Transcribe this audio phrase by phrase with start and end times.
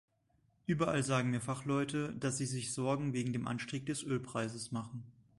[0.65, 5.03] Überall sagen mir Fachleute, dass sie sich Sorgen wegen dem Anstieg des Ölpreises machen.